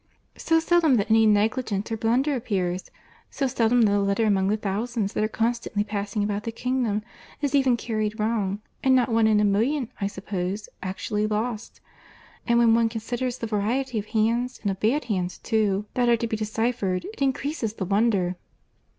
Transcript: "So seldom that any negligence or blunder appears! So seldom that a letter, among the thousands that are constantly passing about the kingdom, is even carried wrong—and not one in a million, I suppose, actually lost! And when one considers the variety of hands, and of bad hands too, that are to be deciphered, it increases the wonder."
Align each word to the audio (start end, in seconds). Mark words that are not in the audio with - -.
"So 0.35 0.59
seldom 0.59 0.95
that 0.95 1.11
any 1.11 1.27
negligence 1.27 1.91
or 1.91 1.95
blunder 1.95 2.35
appears! 2.35 2.89
So 3.29 3.45
seldom 3.45 3.83
that 3.83 3.93
a 3.95 3.99
letter, 3.99 4.25
among 4.25 4.47
the 4.47 4.57
thousands 4.57 5.13
that 5.13 5.23
are 5.23 5.27
constantly 5.27 5.83
passing 5.83 6.23
about 6.23 6.41
the 6.43 6.51
kingdom, 6.51 7.03
is 7.39 7.53
even 7.53 7.77
carried 7.77 8.19
wrong—and 8.19 8.95
not 8.95 9.09
one 9.09 9.27
in 9.27 9.39
a 9.39 9.43
million, 9.45 9.91
I 10.01 10.07
suppose, 10.07 10.67
actually 10.81 11.27
lost! 11.27 11.81
And 12.47 12.57
when 12.57 12.73
one 12.73 12.89
considers 12.89 13.37
the 13.37 13.45
variety 13.45 13.99
of 13.99 14.07
hands, 14.07 14.59
and 14.63 14.71
of 14.71 14.79
bad 14.79 15.05
hands 15.05 15.37
too, 15.37 15.85
that 15.93 16.09
are 16.09 16.17
to 16.17 16.25
be 16.25 16.35
deciphered, 16.35 17.05
it 17.05 17.21
increases 17.21 17.73
the 17.75 17.85
wonder." 17.85 18.37